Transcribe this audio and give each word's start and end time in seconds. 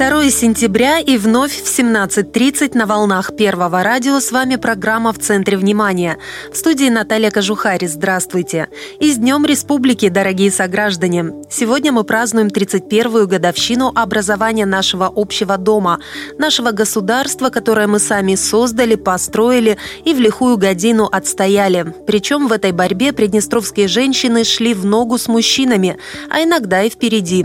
2 0.00 0.30
сентября 0.30 0.98
и 0.98 1.18
вновь 1.18 1.52
в 1.52 1.66
17.30 1.66 2.74
на 2.74 2.86
волнах 2.86 3.36
Первого 3.36 3.82
радио 3.82 4.18
с 4.18 4.32
вами 4.32 4.56
программа 4.56 5.12
«В 5.12 5.18
центре 5.18 5.58
внимания». 5.58 6.16
В 6.50 6.56
студии 6.56 6.88
Наталья 6.88 7.30
Кожухари. 7.30 7.86
Здравствуйте. 7.86 8.68
И 8.98 9.12
с 9.12 9.18
Днем 9.18 9.44
Республики, 9.44 10.08
дорогие 10.08 10.50
сограждане. 10.50 11.34
Сегодня 11.50 11.92
мы 11.92 12.04
празднуем 12.04 12.48
31-ю 12.48 13.28
годовщину 13.28 13.92
образования 13.94 14.64
нашего 14.64 15.12
общего 15.14 15.58
дома, 15.58 16.00
нашего 16.38 16.70
государства, 16.70 17.50
которое 17.50 17.86
мы 17.86 17.98
сами 17.98 18.36
создали, 18.36 18.94
построили 18.94 19.76
и 20.06 20.14
в 20.14 20.18
лихую 20.18 20.56
годину 20.56 21.10
отстояли. 21.12 21.92
Причем 22.06 22.48
в 22.48 22.52
этой 22.52 22.72
борьбе 22.72 23.12
приднестровские 23.12 23.86
женщины 23.86 24.44
шли 24.44 24.72
в 24.72 24.86
ногу 24.86 25.18
с 25.18 25.28
мужчинами, 25.28 25.98
а 26.30 26.42
иногда 26.42 26.84
и 26.84 26.88
впереди. 26.88 27.44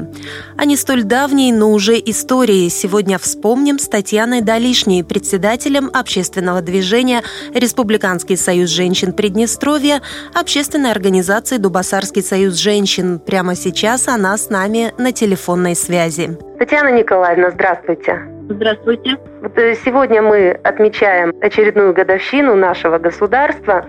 Они 0.55 0.77
столь 0.77 1.03
давние, 1.03 1.53
но 1.53 1.73
уже 1.73 1.95
истории 1.99 2.44
истории 2.45 2.69
сегодня 2.69 3.17
вспомним 3.17 3.79
с 3.79 3.87
Татьяной 3.87 4.41
Далишней, 4.41 5.03
председателем 5.03 5.89
общественного 5.91 6.61
движения 6.61 7.23
Республиканский 7.55 8.37
союз 8.37 8.69
женщин 8.69 9.13
Приднестровья, 9.13 10.01
общественной 10.31 10.91
организации 10.91 11.57
Дубасарский 11.57 12.21
союз 12.21 12.53
женщин. 12.53 13.19
Прямо 13.19 13.55
сейчас 13.55 14.07
она 14.07 14.37
с 14.37 14.51
нами 14.51 14.93
на 14.99 15.11
телефонной 15.11 15.75
связи. 15.75 16.37
Татьяна 16.59 16.91
Николаевна, 16.91 17.49
здравствуйте. 17.49 18.19
Здравствуйте. 18.47 19.17
Вот 19.41 19.57
э, 19.57 19.73
сегодня 19.83 20.21
мы 20.21 20.51
отмечаем 20.51 21.33
очередную 21.41 21.95
годовщину 21.95 22.55
нашего 22.55 22.99
государства. 22.99 23.87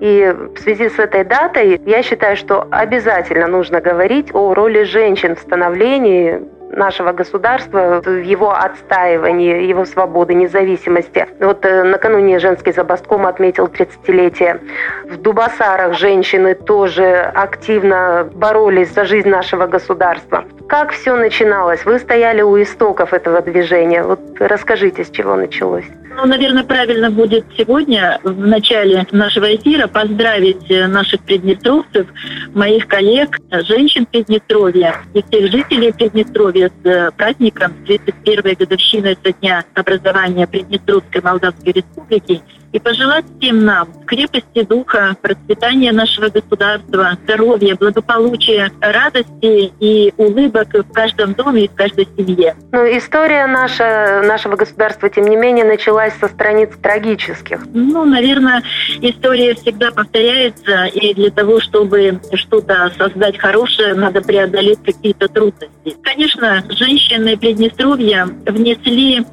И 0.00 0.34
в 0.54 0.58
связи 0.58 0.88
с 0.88 0.98
этой 0.98 1.24
датой 1.24 1.78
я 1.84 2.02
считаю, 2.02 2.38
что 2.38 2.66
обязательно 2.70 3.48
нужно 3.48 3.82
говорить 3.82 4.34
о 4.34 4.54
роли 4.54 4.84
женщин 4.84 5.36
в 5.36 5.40
становлении 5.40 6.40
нашего 6.70 7.12
государства 7.12 8.00
в 8.04 8.22
его 8.22 8.52
отстаивании, 8.52 9.66
его 9.66 9.84
свободы, 9.84 10.34
независимости. 10.34 11.26
Вот 11.40 11.64
э, 11.64 11.82
накануне 11.84 12.38
женский 12.38 12.72
забастком 12.72 13.26
отметил 13.26 13.66
30-летие. 13.66 14.60
В 15.04 15.16
Дубасарах 15.16 15.94
женщины 15.94 16.54
тоже 16.54 17.32
активно 17.34 18.28
боролись 18.34 18.92
за 18.92 19.04
жизнь 19.04 19.28
нашего 19.28 19.66
государства. 19.66 20.44
Как 20.68 20.92
все 20.92 21.16
начиналось? 21.16 21.82
Вы 21.86 21.98
стояли 21.98 22.42
у 22.42 22.60
истоков 22.62 23.14
этого 23.14 23.40
движения. 23.40 24.02
Вот 24.02 24.20
расскажите, 24.38 25.02
с 25.02 25.10
чего 25.10 25.34
началось. 25.34 25.86
Ну, 26.14 26.26
наверное, 26.26 26.62
правильно 26.62 27.10
будет 27.10 27.46
сегодня, 27.56 28.20
в 28.22 28.46
начале 28.46 29.06
нашего 29.10 29.54
эфира, 29.54 29.86
поздравить 29.86 30.70
э, 30.70 30.86
наших 30.86 31.20
приднестровцев, 31.22 32.06
моих 32.54 32.86
коллег, 32.86 33.38
женщин 33.50 34.04
Приднестровья 34.04 34.96
и 35.14 35.22
всех 35.22 35.50
жителей 35.50 35.92
Приднестровья 35.92 36.70
с 36.82 36.86
э, 36.86 37.12
праздником 37.12 37.72
31-й 37.86 38.54
годовщины 38.56 39.16
со 39.24 39.32
дня 39.32 39.64
образования 39.74 40.46
Приднестровской 40.46 41.22
Молдавской 41.22 41.72
Республики 41.72 42.42
и 42.72 42.78
пожелать 42.78 43.24
всем 43.38 43.64
нам 43.64 43.88
крепости 44.06 44.62
духа, 44.62 45.16
процветания 45.20 45.92
нашего 45.92 46.28
государства, 46.28 47.18
здоровья, 47.24 47.76
благополучия, 47.76 48.70
радости 48.80 49.72
и 49.80 50.12
улыбок 50.16 50.68
в 50.72 50.92
каждом 50.92 51.34
доме 51.34 51.64
и 51.64 51.68
в 51.68 51.74
каждой 51.74 52.06
семье. 52.16 52.56
Ну, 52.72 52.84
история 52.96 53.46
наша, 53.46 54.22
нашего 54.24 54.56
государства, 54.56 55.08
тем 55.08 55.24
не 55.24 55.36
менее, 55.36 55.64
началась 55.64 56.14
со 56.20 56.28
страниц 56.28 56.70
трагических. 56.82 57.60
Ну, 57.72 58.04
наверное, 58.04 58.62
история 59.00 59.54
всегда 59.54 59.90
повторяется, 59.90 60.84
и 60.86 61.14
для 61.14 61.30
того, 61.30 61.60
чтобы 61.60 62.20
что-то 62.34 62.92
создать 62.96 63.38
хорошее, 63.38 63.94
надо 63.94 64.20
преодолеть 64.20 64.82
какие-то 64.84 65.28
трудности. 65.28 65.96
Конечно, 66.02 66.62
женщины 66.70 67.36
Приднестровья 67.36 68.28
внесли, 68.46 69.24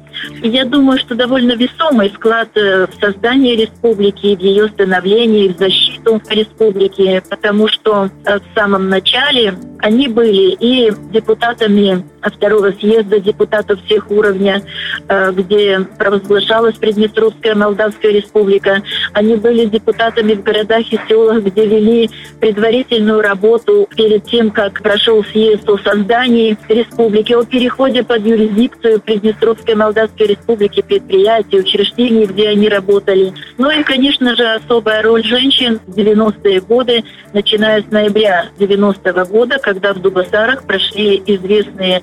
я 0.42 0.64
думаю, 0.64 0.98
что 0.98 1.14
довольно 1.14 1.52
весомый 1.52 2.08
вклад 2.10 2.48
в 2.54 2.88
создание 3.00 3.25
создание 3.26 3.56
республики, 3.56 4.36
в 4.36 4.40
ее 4.40 4.68
становление, 4.68 5.52
в 5.52 5.58
защиту 5.58 6.22
республики, 6.30 7.20
потому 7.28 7.66
что 7.66 8.08
э, 8.24 8.38
в 8.38 8.54
самом 8.54 8.88
начале 8.88 9.54
они 9.80 10.06
были 10.06 10.52
и 10.60 10.92
депутатами 11.12 12.04
второго 12.30 12.72
съезда 12.72 13.20
депутатов 13.20 13.80
всех 13.84 14.10
уровней, 14.10 14.62
э, 15.08 15.32
где 15.32 15.80
провозглашалась 15.98 16.76
Приднестровская 16.76 17.54
Молдавская 17.54 18.12
республика. 18.12 18.82
Они 19.12 19.36
были 19.36 19.66
депутатами 19.66 20.34
в 20.34 20.42
городах 20.42 20.92
и 20.92 20.98
селах, 21.08 21.42
где 21.42 21.66
вели 21.66 22.10
предварительную 22.40 23.20
работу 23.20 23.88
перед 23.96 24.24
тем, 24.24 24.50
как 24.50 24.82
прошел 24.82 25.24
съезд 25.24 25.68
о 25.68 25.78
создании 25.78 26.56
республики, 26.68 27.32
о 27.32 27.44
переходе 27.44 28.02
под 28.02 28.24
юрисдикцию 28.26 29.00
Приднестровской 29.00 29.74
Молдавской 29.74 30.26
республики, 30.28 30.82
предприятий, 30.82 31.58
учреждений, 31.58 32.26
где 32.26 32.48
они 32.48 32.68
работали. 32.68 33.32
Ну 33.58 33.70
и, 33.70 33.82
конечно 33.82 34.34
же, 34.36 34.44
особая 34.54 35.02
роль 35.02 35.24
женщин 35.24 35.80
в 35.86 35.96
90-е 35.96 36.60
годы, 36.60 37.04
начиная 37.32 37.82
с 37.82 37.90
ноября 37.90 38.48
90-го 38.58 39.24
года, 39.26 39.58
когда 39.58 39.92
в 39.92 40.00
Дубасарах 40.00 40.64
прошли 40.64 41.22
известные 41.26 42.02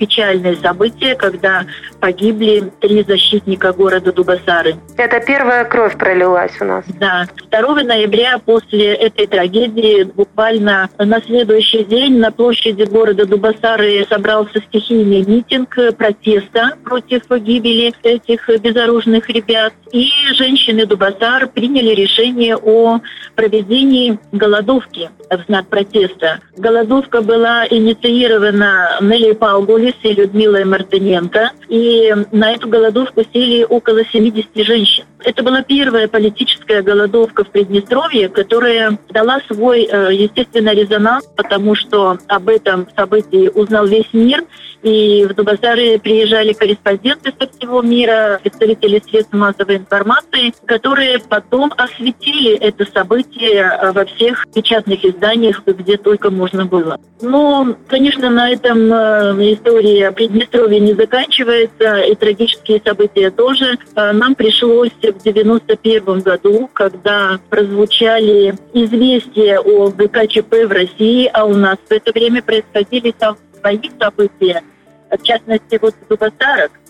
печальные 0.00 0.56
события, 0.56 1.14
когда 1.14 1.66
погибли 2.00 2.72
три 2.80 3.04
защитника 3.06 3.72
города 3.72 4.12
Дубасары. 4.12 4.76
Это 4.96 5.20
первая 5.20 5.64
кровь 5.64 5.96
пролилась 5.98 6.52
у 6.60 6.64
нас. 6.64 6.84
Да. 6.98 7.26
2 7.50 7.82
ноября 7.82 8.38
после 8.38 8.94
этой 8.94 9.26
трагедии 9.26 10.04
буквально 10.04 10.88
на 10.98 11.20
следующий 11.20 11.84
день 11.84 12.18
на 12.18 12.32
площади 12.32 12.84
города 12.84 13.26
Дубасары 13.26 14.06
собрался 14.08 14.60
стихийный 14.68 15.22
митинг 15.26 15.76
протеста 15.98 16.76
против 16.82 17.28
гибели 17.28 17.92
этих 18.02 18.48
безоружных 18.60 19.28
ребят. 19.28 19.74
И 19.92 20.08
женщины 20.34 20.86
Дубасар 20.86 21.48
приняли 21.48 21.90
решение 21.94 22.56
о 22.56 23.00
проведении 23.34 24.18
голодовки 24.32 25.10
в 25.28 25.44
знак 25.46 25.66
протеста. 25.66 26.40
Голодовка 26.56 27.20
была 27.20 27.66
инициирована 27.68 28.98
Нелли 29.00 29.32
Паугули, 29.32 29.89
и 30.02 30.12
Людмилой 30.12 30.64
Мартыненко. 30.64 31.52
И 31.68 32.14
на 32.32 32.52
эту 32.52 32.68
голодовку 32.68 33.22
сели 33.32 33.64
около 33.64 34.04
70 34.04 34.48
женщин. 34.56 35.04
Это 35.24 35.42
была 35.42 35.62
первая 35.62 36.08
политическая 36.08 36.82
голодовка 36.82 37.44
в 37.44 37.50
Приднестровье, 37.50 38.28
которая 38.28 38.98
дала 39.10 39.40
свой, 39.50 39.84
э, 39.90 40.10
естественно, 40.12 40.74
резонанс, 40.74 41.26
потому 41.36 41.74
что 41.74 42.18
об 42.26 42.48
этом 42.48 42.88
событии 42.96 43.50
узнал 43.54 43.86
весь 43.86 44.12
мир. 44.12 44.44
И 44.82 45.26
в 45.28 45.34
Дубасары 45.34 45.98
приезжали 45.98 46.54
корреспонденты 46.54 47.34
со 47.38 47.46
всего 47.48 47.82
мира, 47.82 48.40
представители 48.42 49.02
средств 49.06 49.34
массовой 49.34 49.76
информации, 49.76 50.54
которые 50.64 51.18
потом 51.18 51.72
осветили 51.76 52.56
это 52.56 52.86
событие 52.90 53.60
э, 53.60 53.92
во 53.92 54.04
всех 54.06 54.46
печатных 54.54 55.04
изданиях, 55.04 55.62
где 55.66 55.96
только 55.98 56.30
можно 56.30 56.64
было. 56.64 56.98
Но, 57.20 57.76
конечно, 57.88 58.30
на 58.30 58.50
этом 58.50 58.90
э, 58.90 59.52
история 59.52 60.12
Приднестровья 60.12 60.80
не 60.80 60.94
заканчивается, 60.94 61.98
и 61.98 62.14
трагические 62.14 62.80
события 62.84 63.30
тоже. 63.30 63.78
Нам 63.94 64.34
пришлось 64.34 64.90
в 65.12 65.22
91 65.22 66.20
году, 66.20 66.68
когда 66.72 67.40
прозвучали 67.48 68.54
известия 68.72 69.58
о 69.60 69.88
ГКЧП 69.88 70.66
в 70.66 70.72
России, 70.72 71.30
а 71.32 71.44
у 71.44 71.54
нас 71.54 71.78
в 71.88 71.92
это 71.92 72.12
время 72.12 72.42
происходили 72.42 73.12
там 73.12 73.36
свои 73.58 73.90
события, 73.98 74.62
в 75.10 75.22
частности, 75.22 75.78
вот 75.80 75.94
в 76.08 76.14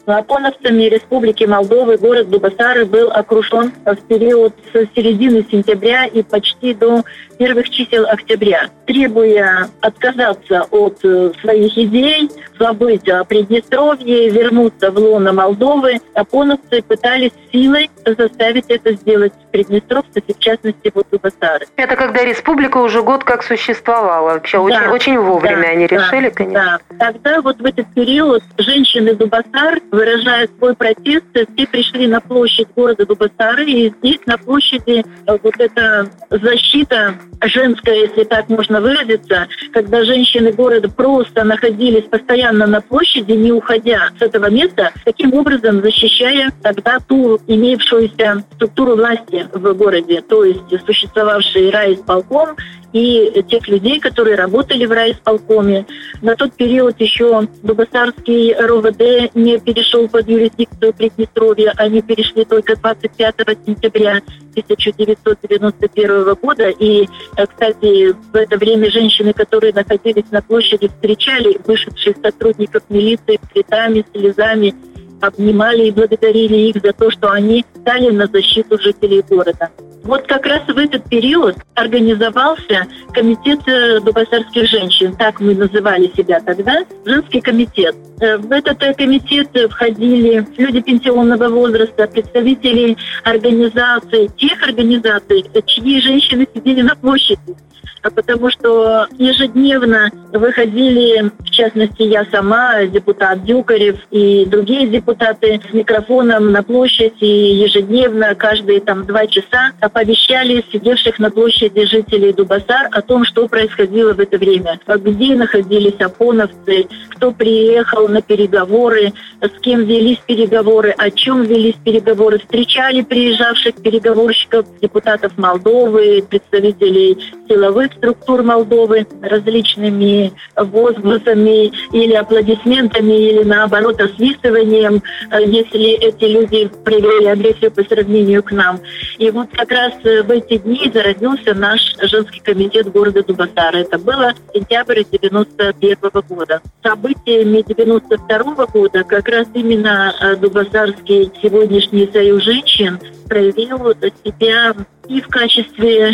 Дубасарах. 0.06 0.20
Лапоновцами 0.20 0.84
Республики 0.84 1.44
Молдовы 1.44 1.96
город 1.96 2.30
Дубасары 2.30 2.84
был 2.84 3.10
окружен 3.10 3.72
в 3.84 3.96
период 4.08 4.54
с 4.72 4.86
середины 4.94 5.44
сентября 5.50 6.06
и 6.06 6.22
почти 6.22 6.74
до 6.74 7.02
первых 7.38 7.70
чисел 7.70 8.06
октября, 8.06 8.68
требуя 8.86 9.68
отказаться 9.80 10.66
от 10.70 10.98
э, 11.04 11.32
своих 11.40 11.76
идей, 11.78 12.30
забыть 12.58 13.08
о 13.08 13.24
Приднестровье, 13.24 14.28
вернуться 14.28 14.90
в 14.90 14.98
лоно 14.98 15.32
Молдовы. 15.32 16.00
Апоновцы 16.14 16.82
пытались 16.82 17.32
силой 17.50 17.90
заставить 18.04 18.66
это 18.68 18.92
сделать 18.92 19.32
приднестровцев, 19.52 20.22
и 20.26 20.34
в 20.34 20.38
частности 20.38 20.92
вот 20.94 21.06
Дубасары. 21.10 21.66
Это 21.76 21.96
когда 21.96 22.24
республика 22.24 22.78
уже 22.78 23.02
год 23.02 23.24
как 23.24 23.42
существовала. 23.42 24.34
Вообще 24.34 24.58
да, 24.58 24.62
очень, 24.62 24.86
очень 24.88 25.18
вовремя 25.18 25.62
да, 25.62 25.68
они 25.68 25.86
решили, 25.86 26.28
да, 26.28 26.34
конечно. 26.34 26.80
Да. 26.90 27.12
Тогда 27.12 27.40
вот 27.40 27.58
в 27.58 27.64
этот 27.64 27.86
период 27.94 28.30
период 28.30 28.42
женщины 28.58 29.14
Дубасар, 29.14 29.80
выражая 29.90 30.48
свой 30.58 30.74
протест, 30.74 31.24
все 31.32 31.66
пришли 31.66 32.06
на 32.06 32.20
площадь 32.20 32.68
города 32.74 33.06
Дубасары, 33.06 33.64
и 33.64 33.92
здесь 33.98 34.20
на 34.26 34.38
площади 34.38 35.04
э, 35.26 35.38
вот 35.42 35.54
эта 35.58 36.10
защита 36.30 37.14
женская, 37.42 38.06
если 38.06 38.24
так 38.24 38.48
можно 38.48 38.80
выразиться, 38.80 39.48
когда 39.72 40.04
женщины 40.04 40.52
города 40.52 40.88
просто 40.88 41.44
находились 41.44 42.04
постоянно 42.04 42.66
на 42.66 42.80
площади, 42.80 43.32
не 43.32 43.52
уходя 43.52 44.10
с 44.18 44.22
этого 44.22 44.50
места, 44.50 44.92
таким 45.04 45.34
образом 45.34 45.82
защищая 45.82 46.52
тогда 46.62 46.98
ту 47.00 47.40
имевшуюся 47.46 48.44
структуру 48.54 48.96
власти 48.96 49.46
в 49.52 49.72
городе, 49.74 50.22
то 50.22 50.44
есть 50.44 50.60
существовавший 50.86 51.70
райисполком 51.70 52.56
и 52.92 53.42
тех 53.48 53.68
людей, 53.68 54.00
которые 54.00 54.36
работали 54.36 54.86
в 54.86 54.92
райисполкоме. 54.92 55.86
На 56.22 56.36
тот 56.36 56.52
период 56.54 57.00
еще 57.00 57.48
Дубасарский 57.62 58.54
РОВД 58.54 59.34
не 59.34 59.58
перешел 59.58 60.08
под 60.08 60.28
юрисдикцию 60.28 60.92
Приднестровья, 60.92 61.72
они 61.76 62.02
перешли 62.02 62.44
только 62.44 62.76
25 62.76 63.34
сентября 63.66 64.20
1991 64.52 66.34
года. 66.34 66.68
И, 66.70 67.08
э, 67.36 67.46
кстати, 67.46 68.12
в 68.12 68.36
это 68.36 68.56
время 68.56 68.90
женщины, 68.90 69.32
которые 69.32 69.72
находились 69.72 70.30
на 70.30 70.42
площади, 70.42 70.88
встречали 70.88 71.58
вышедших 71.66 72.16
сотрудников 72.22 72.82
милиции 72.88 73.38
цветами, 73.52 74.04
слезами, 74.12 74.74
обнимали 75.20 75.86
и 75.86 75.90
благодарили 75.90 76.56
их 76.56 76.76
за 76.82 76.92
то, 76.92 77.10
что 77.10 77.30
они 77.30 77.64
стали 77.80 78.10
на 78.10 78.26
защиту 78.26 78.78
жителей 78.80 79.22
города. 79.28 79.70
Вот 80.04 80.26
как 80.26 80.46
раз 80.46 80.62
в 80.66 80.78
этот 80.78 81.08
период 81.08 81.56
организовался 81.74 82.86
комитет 83.12 83.60
э, 83.66 84.00
дубасарских 84.00 84.66
женщин, 84.68 85.14
так 85.14 85.40
мы 85.40 85.54
называли 85.54 86.10
себя 86.16 86.40
тогда, 86.40 86.84
женский 87.04 87.40
комитет. 87.40 87.94
Э, 88.20 88.38
в 88.38 88.50
этот 88.50 88.82
э, 88.82 88.94
комитет 88.94 89.48
входили 89.70 90.46
люди 90.56 90.80
пенсионного 90.80 91.48
возраста, 91.48 92.06
представители 92.06 92.96
организаций, 93.24 94.30
тех 94.36 94.62
организаций, 94.62 95.44
чьи 95.66 96.00
женщины 96.00 96.46
сидели 96.54 96.80
на 96.80 96.96
площади 96.96 97.56
потому 98.02 98.50
что 98.50 99.06
ежедневно 99.18 100.10
выходили, 100.32 101.30
в 101.38 101.50
частности, 101.50 102.02
я 102.02 102.24
сама, 102.26 102.84
депутат 102.86 103.44
Дюкарев 103.44 103.98
и 104.10 104.44
другие 104.46 104.86
депутаты 104.86 105.60
с 105.68 105.72
микрофоном 105.72 106.52
на 106.52 106.62
площадь, 106.62 107.14
и 107.20 107.26
ежедневно, 107.26 108.34
каждые 108.34 108.80
там 108.80 109.04
два 109.04 109.26
часа 109.26 109.72
оповещали 109.80 110.64
сидевших 110.72 111.18
на 111.18 111.30
площади 111.30 111.84
жителей 111.86 112.32
Дубасар 112.32 112.88
о 112.92 113.02
том, 113.02 113.24
что 113.24 113.48
происходило 113.48 114.14
в 114.14 114.20
это 114.20 114.38
время, 114.38 114.78
где 114.86 115.34
находились 115.34 116.00
опоновцы, 116.00 116.86
кто 117.10 117.32
приехал 117.32 118.08
на 118.08 118.22
переговоры, 118.22 119.12
с 119.40 119.60
кем 119.60 119.84
велись 119.84 120.20
переговоры, 120.26 120.94
о 120.96 121.10
чем 121.10 121.42
велись 121.42 121.76
переговоры, 121.84 122.38
встречали 122.38 123.02
приезжавших 123.02 123.76
переговорщиков, 123.76 124.66
депутатов 124.80 125.36
Молдовы, 125.36 126.22
представителей 126.28 127.18
силовых 127.48 127.69
структур 127.96 128.42
Молдовы 128.42 129.06
различными 129.22 130.32
возгласами 130.56 131.72
или 131.92 132.14
аплодисментами, 132.14 133.12
или 133.12 133.42
наоборот 133.44 134.00
освистыванием, 134.00 135.02
э, 135.30 135.42
если 135.44 135.90
эти 135.92 136.24
люди 136.24 136.70
привели 136.84 137.26
агрессию 137.26 137.70
по 137.70 137.82
сравнению 137.84 138.42
к 138.42 138.52
нам. 138.52 138.80
И 139.18 139.30
вот 139.30 139.48
как 139.52 139.70
раз 139.70 139.92
э, 140.04 140.22
в 140.22 140.30
эти 140.30 140.58
дни 140.58 140.90
зародился 140.92 141.54
наш 141.54 141.96
женский 142.02 142.40
комитет 142.40 142.90
города 142.92 143.22
Дубасара. 143.22 143.78
Это 143.78 143.98
было 143.98 144.34
сентябрь 144.54 145.02
91 145.10 145.96
года. 146.28 146.60
Событиями 146.82 147.62
92 147.66 148.66
года 148.66 149.04
как 149.04 149.28
раз 149.28 149.46
именно 149.54 150.14
э, 150.20 150.36
Дубасарский 150.36 151.30
сегодняшний 151.42 152.08
союз 152.12 152.42
женщин 152.42 152.98
проявил 153.28 153.94
себя 154.24 154.74
и 155.08 155.20
в 155.20 155.28
качестве 155.28 156.12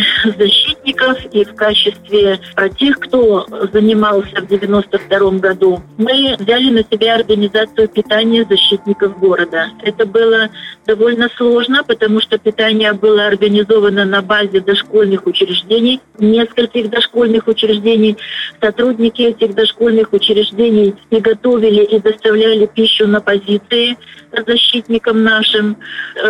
защитников, 0.87 1.25
и 1.33 1.45
в 1.45 1.55
качестве 1.55 2.41
тех, 2.79 2.99
кто 2.99 3.47
занимался 3.73 4.41
в 4.41 4.47
92 4.47 5.31
году. 5.33 5.83
Мы 5.97 6.37
взяли 6.39 6.71
на 6.71 6.85
себя 6.85 7.17
организацию 7.17 7.89
питания 7.89 8.47
защитников 8.49 9.19
города. 9.19 9.71
Это 9.83 10.07
было 10.07 10.51
довольно 10.87 11.29
сложно, 11.37 11.83
потому 11.85 12.21
что 12.21 12.39
питание 12.39 12.93
было 12.93 13.27
организовано 13.27 14.05
на 14.05 14.23
базе 14.23 14.61
дошкольных 14.61 15.27
учреждений, 15.27 16.01
нескольких 16.19 16.91
дошкольных 16.91 17.47
учреждений. 17.49 18.17
Сотрудники 18.61 19.23
этих 19.23 19.55
дошкольных 19.55 20.13
учреждений 20.13 20.95
и 21.11 21.17
готовили 21.21 21.83
и 21.83 21.99
доставляли 21.99 22.67
пищу 22.67 23.07
на 23.07 23.21
позиции 23.21 23.97
защитникам 24.47 25.23
нашим. 25.23 25.77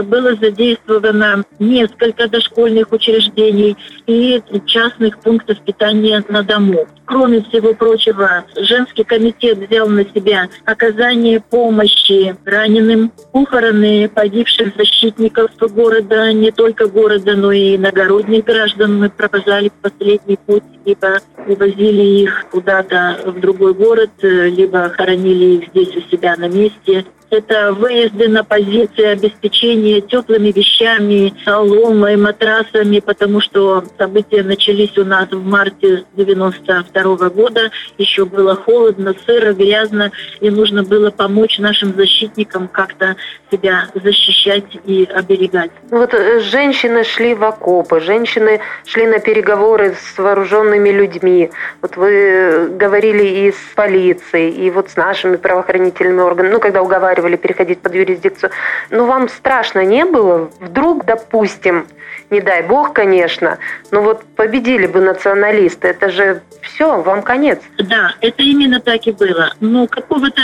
Было 0.04 0.34
задействовано 0.34 1.44
несколько 1.58 2.28
дошкольных 2.28 2.92
учреждений 2.92 3.76
и 4.06 4.40
частных 4.66 5.18
пунктов 5.18 5.60
питания 5.60 6.24
на 6.28 6.42
дому. 6.42 6.86
Кроме 7.04 7.42
всего 7.42 7.72
прочего, 7.74 8.44
женский 8.56 9.04
комитет 9.04 9.58
взял 9.58 9.88
на 9.88 10.04
себя 10.04 10.48
оказание 10.64 11.40
помощи 11.40 12.34
раненым, 12.44 13.12
похороны 13.32 14.08
погибших 14.08 14.74
защитников 14.76 15.50
города, 15.72 16.32
не 16.32 16.50
только 16.50 16.86
города, 16.88 17.36
но 17.36 17.52
и 17.52 17.76
иногородних 17.76 18.44
граждан. 18.44 18.98
Мы 18.98 19.10
провожали 19.10 19.68
в 19.68 19.82
последний 19.82 20.36
путь, 20.46 20.64
либо 20.84 21.20
увозили 21.46 22.02
их 22.22 22.46
куда-то 22.50 23.20
в 23.24 23.40
другой 23.40 23.74
город, 23.74 24.10
либо 24.22 24.88
хоронили 24.90 25.56
их 25.56 25.68
здесь 25.68 25.96
у 25.96 26.00
себя 26.10 26.34
на 26.36 26.48
месте. 26.48 27.04
Это 27.28 27.72
выезды 27.72 28.28
на 28.28 28.44
позиции 28.44 29.04
обеспечения 29.04 30.00
теплыми 30.00 30.52
вещами, 30.52 31.34
соломой, 31.44 32.16
матрасами, 32.16 33.00
потому 33.00 33.40
что 33.40 33.82
события 33.98 34.44
начались 34.44 34.96
у 34.96 35.04
нас 35.04 35.28
в 35.30 35.44
марте 35.44 36.04
92 36.14 37.30
года. 37.30 37.72
Еще 37.98 38.26
было 38.26 38.54
холодно, 38.54 39.12
сыро, 39.26 39.52
грязно, 39.54 40.12
и 40.40 40.50
нужно 40.50 40.84
было 40.84 41.10
помочь 41.10 41.58
нашим 41.58 41.94
защитникам 41.96 42.68
как-то 42.68 43.16
себя 43.50 43.88
защищать 43.94 44.78
и 44.84 45.04
оберегать. 45.12 45.72
Вот 45.90 46.14
э, 46.14 46.40
женщины 46.40 47.02
шли 47.02 47.34
в 47.34 47.42
окопы, 47.42 48.00
женщины 48.00 48.60
шли 48.84 49.06
на 49.06 49.18
переговоры 49.18 49.96
с 50.00 50.16
вооруженными 50.18 50.90
людьми. 50.90 51.50
Вот 51.82 51.96
вы 51.96 52.68
говорили 52.68 53.24
и 53.24 53.52
с 53.52 53.74
полицией, 53.74 54.50
и 54.50 54.70
вот 54.70 54.90
с 54.90 54.96
нашими 54.96 55.36
правоохранительными 55.36 56.20
органами, 56.20 56.52
ну, 56.52 56.60
когда 56.60 56.82
уговаривали 56.82 57.15
уговаривали 57.16 57.36
переходить 57.36 57.80
под 57.80 57.94
юрисдикцию. 57.94 58.50
Но 58.90 59.06
вам 59.06 59.28
страшно 59.28 59.84
не 59.84 60.04
было? 60.04 60.50
Вдруг, 60.60 61.04
допустим, 61.04 61.86
не 62.30 62.40
дай 62.40 62.62
бог, 62.62 62.92
конечно, 62.92 63.58
но 63.90 64.02
вот 64.02 64.24
победили 64.36 64.86
бы 64.86 65.00
националисты, 65.00 65.88
это 65.88 66.10
же 66.10 66.42
все, 66.62 67.00
вам 67.02 67.22
конец. 67.22 67.60
Да, 67.78 68.14
это 68.20 68.42
именно 68.42 68.80
так 68.80 69.06
и 69.06 69.12
было. 69.12 69.52
Но 69.60 69.86
какого-то, 69.86 70.42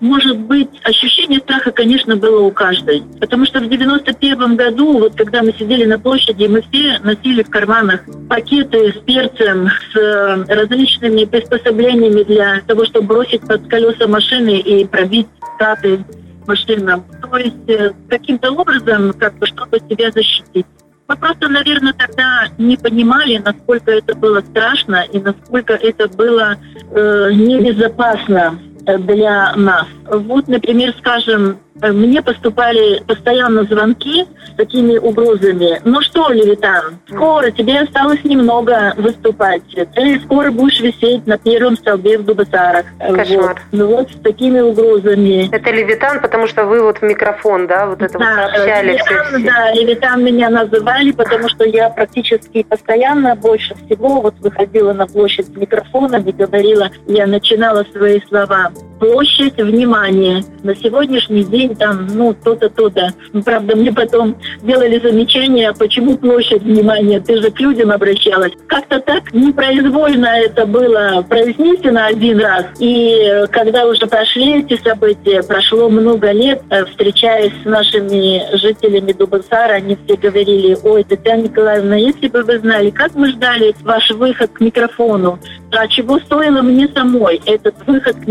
может 0.00 0.38
быть, 0.38 0.68
ощущение 0.82 1.38
страха, 1.40 1.70
конечно, 1.70 2.16
было 2.16 2.40
у 2.40 2.50
каждой. 2.50 3.02
Потому 3.20 3.46
что 3.46 3.60
в 3.60 3.68
91 3.68 4.56
году, 4.56 4.98
вот 4.98 5.14
когда 5.16 5.42
мы 5.42 5.52
сидели 5.52 5.84
на 5.84 5.98
площади, 5.98 6.46
мы 6.46 6.62
все 6.62 6.98
носили 7.04 7.42
в 7.42 7.50
карманах 7.50 8.00
пакеты 8.28 8.92
с 8.92 9.04
перцем, 9.04 9.68
с 9.68 9.96
э, 9.96 10.44
различными 10.48 11.24
приспособлениями 11.24 12.24
для 12.24 12.60
того, 12.66 12.84
чтобы 12.86 13.06
бросить 13.06 13.42
под 13.42 13.68
колеса 13.68 14.08
машины 14.08 14.58
и 14.58 14.84
пробить 14.84 15.28
статы 15.60 16.04
машинам. 16.46 17.04
То 17.30 17.36
есть 17.36 17.68
э, 17.68 17.92
каким-то 18.08 18.50
образом, 18.52 19.12
как 19.12 19.34
бы, 19.34 19.46
чтобы 19.46 19.78
себя 19.78 20.10
защитить. 20.10 20.66
Мы 21.06 21.16
просто, 21.16 21.48
наверное, 21.48 21.92
тогда 21.92 22.48
не 22.56 22.76
понимали, 22.76 23.36
насколько 23.38 23.90
это 23.90 24.14
было 24.14 24.40
страшно 24.40 25.04
и 25.12 25.18
насколько 25.18 25.74
это 25.74 26.08
было 26.08 26.56
э, 26.92 27.30
небезопасно 27.32 28.58
для 28.86 29.54
нас. 29.56 29.86
Вот, 30.06 30.48
например, 30.48 30.94
скажем, 30.98 31.58
мне 31.82 32.22
поступали 32.22 33.02
постоянно 33.06 33.64
звонки 33.64 34.26
с 34.46 34.56
такими 34.56 34.98
угрозами. 34.98 35.80
Ну 35.84 36.00
что, 36.02 36.30
Левитан, 36.30 36.98
скоро 37.08 37.50
тебе 37.50 37.80
осталось 37.80 38.22
немного 38.24 38.94
выступать. 38.96 39.62
Ты 39.94 40.20
скоро 40.20 40.50
будешь 40.50 40.80
висеть 40.80 41.26
на 41.26 41.38
первом 41.38 41.76
столбе 41.76 42.18
в 42.18 42.24
Дубасарах. 42.24 42.86
Кошмар. 42.98 43.40
Вот. 43.40 43.56
Ну 43.72 43.86
вот 43.86 44.10
с 44.10 44.20
такими 44.20 44.60
угрозами. 44.60 45.54
Это 45.54 45.70
Левитан, 45.70 46.20
потому 46.20 46.46
что 46.46 46.64
вы 46.64 46.82
вот 46.82 46.98
в 46.98 47.02
микрофон, 47.02 47.66
да, 47.66 47.86
вот 47.86 48.02
это 48.02 48.18
да, 48.18 48.48
вот 48.48 48.54
сообщали 48.56 48.92
Левитан, 48.92 49.06
все, 49.06 49.38
все. 49.38 49.46
Да, 49.46 49.72
Левитан 49.72 50.24
меня 50.24 50.50
называли, 50.50 51.12
потому 51.12 51.48
что 51.48 51.64
я 51.64 51.88
практически 51.90 52.62
постоянно 52.62 53.34
больше 53.36 53.74
всего 53.74 54.20
вот 54.20 54.34
выходила 54.40 54.92
на 54.92 55.06
площадь 55.06 55.46
с 55.46 55.56
микрофоном 55.56 56.22
и 56.22 56.32
говорила, 56.32 56.90
я 57.06 57.26
начинала 57.26 57.84
свои 57.92 58.20
слова 58.28 58.70
площадь 59.00 59.56
внимания. 59.56 60.44
На 60.62 60.76
сегодняшний 60.76 61.42
день 61.42 61.74
там, 61.74 62.06
ну, 62.14 62.34
то-то, 62.34 62.68
то-то. 62.68 63.08
Ну, 63.32 63.42
правда, 63.42 63.74
мне 63.74 63.92
потом 63.92 64.36
делали 64.62 65.00
замечание, 65.00 65.72
почему 65.72 66.18
площадь 66.18 66.62
внимания, 66.62 67.18
ты 67.18 67.40
же 67.40 67.50
к 67.50 67.58
людям 67.58 67.90
обращалась. 67.90 68.52
Как-то 68.66 69.00
так 69.00 69.32
непроизвольно 69.32 70.26
это 70.26 70.66
было 70.66 71.24
произнесено 71.28 72.04
один 72.04 72.40
раз. 72.40 72.66
И 72.78 73.46
когда 73.50 73.86
уже 73.86 74.06
прошли 74.06 74.60
эти 74.60 74.80
события, 74.82 75.42
прошло 75.42 75.88
много 75.88 76.30
лет, 76.32 76.62
э, 76.68 76.84
встречаясь 76.84 77.52
с 77.62 77.64
нашими 77.64 78.56
жителями 78.56 79.12
Дубасара, 79.12 79.74
они 79.74 79.96
все 80.04 80.16
говорили, 80.16 80.76
ой, 80.82 81.04
Татьяна 81.04 81.42
Николаевна, 81.42 81.96
если 81.96 82.28
бы 82.28 82.42
вы 82.42 82.58
знали, 82.58 82.90
как 82.90 83.14
мы 83.14 83.28
ждали 83.28 83.74
ваш 83.80 84.10
выход 84.10 84.50
к 84.52 84.60
микрофону, 84.60 85.38
а 85.72 85.88
чего 85.88 86.18
стоило 86.18 86.60
мне 86.60 86.88
самой 86.88 87.40
этот 87.46 87.74
выход 87.86 88.16
к 88.16 88.26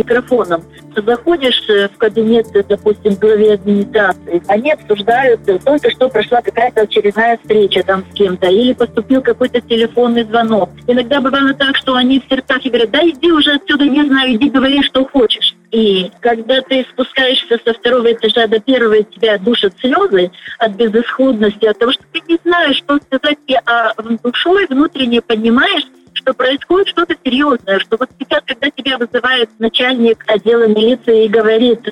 микрофонам. 0.59 1.05
Заходишь 1.05 1.63
э, 1.69 1.87
в 1.87 1.97
кабинет, 1.97 2.47
допустим, 2.67 3.15
главе 3.15 3.53
администрации, 3.53 4.41
они 4.47 4.71
обсуждают, 4.71 5.47
э, 5.47 5.59
только 5.59 5.89
что 5.91 6.09
прошла 6.09 6.41
какая-то 6.41 6.81
очередная 6.81 7.37
встреча 7.37 7.83
там 7.83 8.03
с 8.11 8.13
кем-то, 8.15 8.47
или 8.47 8.73
поступил 8.73 9.21
какой-то 9.21 9.61
телефонный 9.61 10.23
звонок. 10.23 10.69
Иногда 10.87 11.21
бывало 11.21 11.53
так, 11.53 11.75
что 11.77 11.95
они 11.95 12.19
в 12.19 12.29
сердцах 12.29 12.65
и 12.65 12.69
говорят, 12.69 12.91
да 12.91 13.07
иди 13.07 13.31
уже 13.31 13.51
отсюда, 13.51 13.85
не 13.85 14.03
знаю, 14.05 14.35
иди 14.35 14.49
говори, 14.49 14.81
что 14.83 15.05
хочешь. 15.05 15.55
И 15.71 16.11
когда 16.19 16.61
ты 16.61 16.85
спускаешься 16.91 17.59
со 17.63 17.73
второго 17.73 18.11
этажа 18.11 18.47
до 18.47 18.59
первого, 18.59 19.03
тебя 19.03 19.37
душат 19.37 19.73
слезы 19.79 20.31
от 20.57 20.71
безысходности, 20.73 21.65
от 21.65 21.77
того, 21.77 21.91
что 21.91 22.03
ты 22.11 22.21
не 22.27 22.39
знаешь, 22.43 22.77
что 22.77 22.97
сказать, 22.97 23.37
а 23.65 23.93
душой 24.23 24.65
внутренне 24.67 25.21
понимаешь, 25.21 25.83
что 26.13 26.33
происходит 26.33 26.89
что-то 26.89 27.15
серьезное, 27.23 27.79
что 27.79 27.97
вот 27.97 28.09
сейчас, 28.19 28.43
когда 28.45 28.69
тебя 28.69 28.97
вызывает 28.97 29.49
начальник 29.59 30.23
отдела 30.27 30.67
милиции 30.67 31.25
и 31.25 31.29
говорит, 31.29 31.89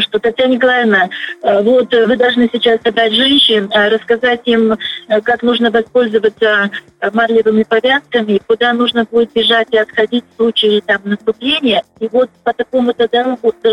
что 0.00 0.18
Татьяна 0.18 0.52
Николаевна, 0.52 1.08
э, 1.42 1.62
вот 1.62 1.92
вы 1.92 2.16
должны 2.16 2.48
сейчас 2.52 2.80
собрать 2.82 3.12
женщин, 3.12 3.70
э, 3.72 3.88
рассказать 3.88 4.42
им, 4.46 4.72
э, 4.72 5.20
как 5.20 5.42
нужно 5.42 5.70
воспользоваться 5.70 6.70
марлевыми 7.12 7.62
повязками, 7.62 8.40
куда 8.46 8.72
нужно 8.72 9.04
будет 9.04 9.32
бежать 9.32 9.68
и 9.70 9.78
отходить 9.78 10.24
в 10.32 10.36
случае 10.36 10.80
там, 10.80 11.00
наступления. 11.04 11.84
И 12.00 12.08
вот 12.10 12.30
по 12.42 12.52
такому-то 12.52 13.08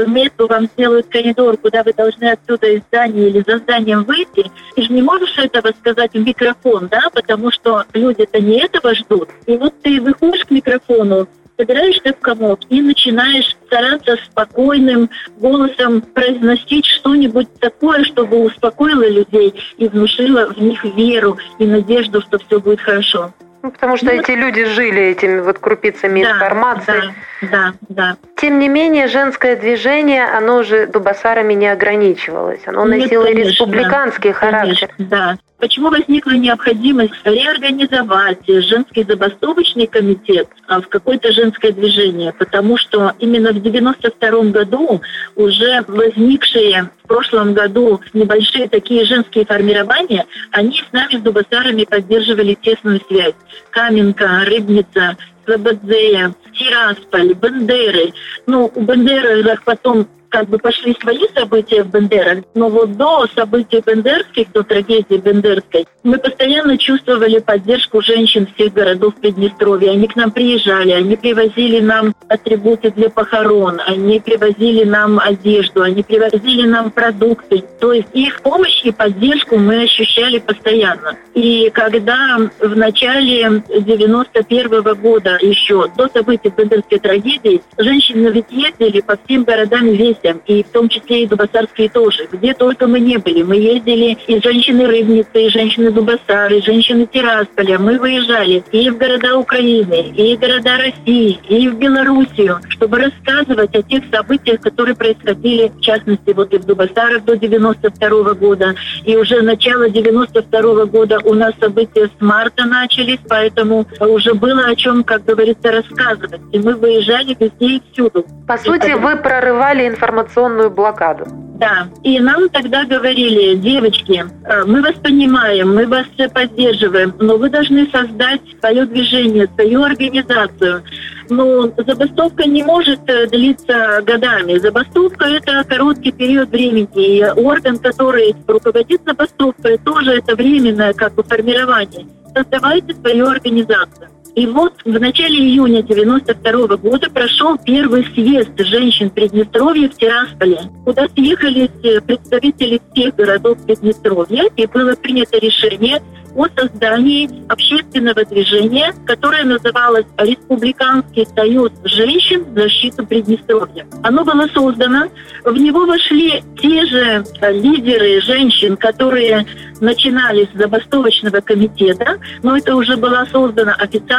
месту 0.08 0.48
вам 0.48 0.66
сделают 0.66 1.08
коридор, 1.08 1.58
куда 1.58 1.84
вы 1.84 1.94
должны 1.94 2.26
отсюда 2.26 2.68
из 2.68 2.82
здания 2.84 3.30
или 3.30 3.44
за 3.46 3.58
зданием 3.58 4.04
выйти. 4.04 4.52
Ты 4.76 4.82
же 4.84 4.94
не 4.94 5.02
можешь 5.02 5.38
этого 5.38 5.72
сказать 5.80 6.14
в 6.14 6.20
микрофон, 6.20 6.88
да, 6.88 7.10
потому 7.14 7.52
что 7.52 7.84
люди-то 7.94 8.40
не 8.40 8.60
этого 8.60 8.94
ждут. 8.94 9.30
И 9.48 9.58
вот 9.58 9.74
ты 9.82 10.00
выходишь 10.00 10.46
к 10.46 10.52
микрофону, 10.52 11.28
собираешься 11.58 12.14
в 12.14 12.20
комок 12.20 12.60
и 12.70 12.82
начинаешь 12.82 13.56
стараться 13.66 14.18
спокойным 14.26 15.10
голосом 15.38 16.02
произносить 16.02 16.86
что-нибудь 16.86 17.48
такое, 17.60 18.04
чтобы 18.04 18.44
успокоило 18.44 19.08
людей 19.08 19.54
и 19.78 19.88
внушило 19.88 20.54
в 20.54 20.58
них 20.62 20.84
веру 20.84 21.38
и 21.60 21.66
надежду, 21.66 22.22
что 22.22 22.40
все 22.40 22.60
будет 22.60 22.82
хорошо. 22.82 23.34
Ну, 23.66 23.72
потому 23.72 23.98
что 23.98 24.06
ну, 24.06 24.12
эти 24.12 24.30
люди 24.30 24.64
жили 24.66 25.02
этими 25.02 25.40
вот 25.40 25.58
крупицами 25.58 26.24
да, 26.24 26.34
информации. 26.34 27.16
Да, 27.42 27.48
да, 27.50 27.74
да. 27.90 28.18
Тем 28.46 28.60
не 28.60 28.68
менее, 28.68 29.08
женское 29.08 29.56
движение, 29.56 30.24
оно 30.24 30.58
уже 30.58 30.86
дубасарами 30.86 31.56
не 31.56 31.66
ограничивалось. 31.66 32.60
Оно 32.68 32.86
Нет, 32.86 33.06
носило 33.06 33.24
конечно, 33.24 33.50
республиканский 33.50 34.32
характер. 34.34 34.92
Конечно, 34.96 35.18
да. 35.18 35.38
Почему 35.58 35.90
возникла 35.90 36.34
необходимость 36.34 37.16
реорганизовать 37.24 38.46
женский 38.46 39.04
забастовочный 39.04 39.88
комитет 39.88 40.48
а, 40.68 40.80
в 40.80 40.90
какое-то 40.90 41.34
женское 41.34 41.72
движение? 41.72 42.34
Потому 42.34 42.78
что 42.78 43.14
именно 43.18 43.52
в 43.52 43.60
92 43.60 44.44
году 44.52 45.02
уже 45.36 45.84
возникшие 45.88 46.92
в 47.04 47.08
прошлом 47.08 47.56
году 47.56 48.00
небольшие 48.14 48.70
такие 48.70 49.06
женские 49.06 49.46
формирования, 49.46 50.28
они 50.52 50.84
с 50.88 50.94
нами, 50.94 51.16
с 51.16 51.22
Дубасарами, 51.22 51.86
поддерживали 51.86 52.54
тесную 52.54 53.02
связь. 53.08 53.34
Каменка, 53.72 54.44
Рыбница, 54.46 55.18
Слободзея, 55.46 56.34
Тирасполь, 56.54 57.34
Бендеры. 57.34 58.14
Ну, 58.48 58.72
у 58.74 58.82
Бендеры 58.82 59.44
потом 59.64 60.08
как 60.36 60.50
бы 60.50 60.58
пошли 60.58 60.94
свои 61.00 61.22
события 61.34 61.82
в 61.82 61.92
Бендерах, 61.92 62.44
но 62.56 62.68
вот 62.68 62.98
до 62.98 63.26
событий 63.34 63.82
бендерских, 63.86 64.52
до 64.52 64.64
трагедии 64.64 65.16
бендерской, 65.16 65.88
мы 66.04 66.18
постоянно 66.18 66.78
чувствовали 66.78 67.40
поддержку 67.40 68.02
женщин 68.02 68.46
всех 68.54 68.74
городов 68.74 69.16
Приднестровья. 69.16 69.92
Они 69.92 70.08
к 70.08 70.16
нам 70.18 70.32
приезжали, 70.32 70.92
они 70.92 71.16
привозили 71.16 71.80
нам 71.80 72.14
атрибуты 72.28 72.92
для 72.92 73.10
похорон, 73.10 73.80
они 73.88 74.20
привозили 74.20 74.84
нам 74.84 75.20
одежду, 75.20 75.84
они 75.84 76.04
привозили 76.04 76.68
нам 76.68 76.92
продукты. 76.92 77.64
То 77.80 77.94
есть 77.94 78.10
их 78.12 78.42
помощь 78.42 78.84
и 78.84 78.92
поддержку 78.92 79.58
мы 79.58 79.84
ощущали 79.84 80.40
постоянно. 80.40 81.16
И 81.34 81.72
когда 81.74 82.38
в 82.60 82.76
начале 82.76 83.64
91 83.70 84.82
-го 84.82 84.96
года 84.96 85.38
еще, 85.42 85.88
до 85.98 86.10
событий 86.10 86.52
бендерской 86.56 87.00
трагедии, 87.00 87.62
женщины 87.78 88.28
ведь 88.28 88.52
ездили 88.52 89.00
по 89.00 89.18
всем 89.24 89.46
городам 89.46 89.88
весь 89.88 90.18
детям, 90.26 90.42
и 90.46 90.64
в 90.64 90.70
том 90.70 90.90
числе 90.90 91.24
и 91.24 91.28
дубасарские 91.28 91.90
тоже. 91.90 92.28
Где 92.32 92.54
только 92.54 92.88
мы 92.88 93.00
не 93.00 93.18
были. 93.18 93.44
Мы 93.44 93.58
ездили 93.58 94.18
и 94.28 94.42
женщины-рыбницы, 94.42 95.46
и 95.46 95.50
женщины-дубасары, 95.50 96.60
и 96.60 96.62
женщины 96.62 97.08
Тирасполя. 97.12 97.80
Мы 97.80 97.98
выезжали 98.00 98.64
и 98.72 98.90
в 98.90 98.98
города 98.98 99.38
Украины, 99.38 100.14
и 100.16 100.36
в 100.36 100.40
города 100.40 100.78
России, 100.78 101.40
и 101.48 101.70
в 101.70 101.78
Белоруссию, 101.78 102.60
чтобы 102.70 103.00
рассказывать 103.00 103.76
о 103.76 103.82
тех 103.82 104.04
событиях, 104.12 104.62
которые 104.62 104.96
происходили, 104.96 105.72
в 105.76 105.82
частности, 105.82 106.34
вот 106.34 106.54
и 106.54 106.58
в 106.58 106.66
Дубасарах 106.66 107.24
до 107.24 107.38
92 107.38 108.08
-го 108.08 108.36
года. 108.36 108.76
И 109.06 109.16
уже 109.16 109.42
начало 109.42 109.90
92 109.90 110.60
-го 110.62 110.86
года 110.86 111.20
у 111.24 111.34
нас 111.34 111.54
события 111.60 112.08
с 112.08 112.22
марта 112.22 112.66
начались, 112.66 113.20
поэтому 113.28 113.86
уже 114.00 114.34
было 114.34 114.66
о 114.66 114.76
чем, 114.76 115.04
как 115.04 115.26
говорится, 115.26 115.72
рассказывать. 115.72 116.42
И 116.52 116.60
мы 116.60 116.76
выезжали 116.76 117.36
везде 117.40 117.66
и 117.78 117.82
всюду. 117.92 118.26
По 118.48 118.58
сути, 118.58 118.94
вы 118.94 119.16
прорывали 119.18 119.88
информацию 119.88 120.15
информационную 120.16 120.70
блокаду. 120.70 121.26
Да, 121.58 121.88
и 122.04 122.20
нам 122.20 122.50
тогда 122.50 122.84
говорили, 122.84 123.56
девочки, 123.56 124.26
э, 124.44 124.66
мы 124.66 124.82
вас 124.82 124.96
понимаем, 124.96 125.74
мы 125.74 125.88
вас 125.88 126.06
поддерживаем, 126.34 127.14
но 127.20 127.38
вы 127.38 127.50
должны 127.50 127.90
создать 127.90 128.42
свое 128.60 128.86
движение, 128.86 129.48
свою 129.56 129.84
организацию. 129.84 130.84
Но 131.30 131.72
забастовка 131.78 132.44
не 132.44 132.62
может 132.62 133.00
э, 133.10 133.28
длиться 133.28 134.02
годами. 134.06 134.58
Забастовка– 134.58 135.26
это 135.30 135.64
короткий 135.64 136.12
период 136.12 136.50
времени. 136.50 136.90
И 136.96 137.24
орган, 137.24 137.78
который 137.78 138.36
руководит 138.48 139.02
забастовкой, 139.06 139.78
тоже 139.78 140.18
это 140.18 140.36
временное 140.36 140.92
как 140.94 141.14
бы 141.14 141.24
формирование. 141.24 142.06
Создавайте 142.36 142.94
свою 142.96 143.28
организацию. 143.28 144.10
И 144.36 144.46
вот 144.48 144.74
в 144.84 145.00
начале 145.00 145.38
июня 145.38 145.82
92 145.82 146.76
года 146.76 147.10
прошел 147.10 147.58
первый 147.58 148.06
съезд 148.14 148.52
женщин 148.58 149.10
Приднестровья 149.10 149.88
в 149.88 149.96
Тирасполе, 149.96 150.60
куда 150.84 151.08
съехались 151.08 151.70
э, 151.84 152.02
представители 152.02 152.82
всех 152.94 153.16
городов 153.16 153.58
Приднестровья, 153.66 154.50
и 154.58 154.66
было 154.66 154.94
принято 154.96 155.38
решение 155.38 156.02
о 156.36 156.48
создании 156.50 157.30
общественного 157.48 158.26
движения, 158.26 158.94
которое 159.06 159.46
называлось 159.46 160.06
Республиканский 160.18 161.26
союз 161.34 161.72
женщин 161.86 162.44
в 162.44 162.60
защиту 162.60 163.06
Приднестровья. 163.06 163.88
Оно 164.04 164.26
было 164.26 164.48
создано, 164.54 165.08
в 165.46 165.54
него 165.56 165.86
вошли 165.86 166.44
те 166.60 166.86
же 166.88 167.24
э, 167.40 167.54
лидеры 167.54 168.20
женщин, 168.20 168.76
которые 168.76 169.46
начинали 169.80 170.46
с 170.46 170.58
забастовочного 170.58 171.42
комитета, 171.42 172.18
но 172.44 172.58
это 172.58 172.76
уже 172.76 172.98
была 172.98 173.26
создана 173.28 173.74